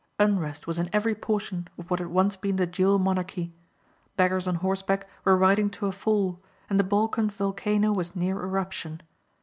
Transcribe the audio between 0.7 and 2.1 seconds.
in every portion of what had